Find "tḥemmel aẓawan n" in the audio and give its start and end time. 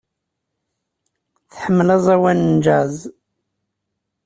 1.51-2.53